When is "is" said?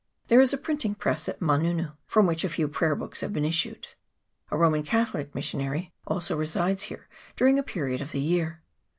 0.41-0.51